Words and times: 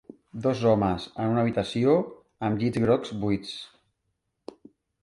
Dos 0.45 0.63
homes 0.69 1.05
en 1.25 1.29
una 1.35 1.43
habitació 1.43 1.93
amb 2.49 2.65
llits 2.65 2.83
grocs 2.87 3.17
buits. 3.27 3.57